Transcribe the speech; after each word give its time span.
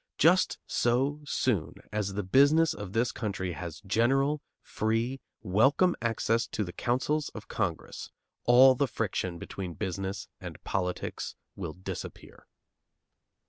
Just 0.17 0.57
so 0.65 1.21
soon 1.27 1.75
as 1.91 2.15
the 2.15 2.23
business 2.23 2.73
of 2.73 2.93
this 2.93 3.11
country 3.11 3.51
has 3.53 3.83
general, 3.85 4.41
free, 4.63 5.21
welcome 5.43 5.95
access 6.01 6.47
to 6.47 6.63
the 6.63 6.73
councils 6.73 7.29
of 7.35 7.47
Congress, 7.47 8.09
all 8.45 8.73
the 8.73 8.87
friction 8.87 9.37
between 9.37 9.75
business 9.75 10.27
and 10.39 10.57
politics 10.63 11.35
will 11.55 11.73
disappear. 11.73 12.47